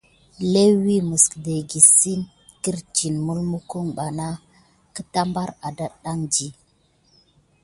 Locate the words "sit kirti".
1.95-3.07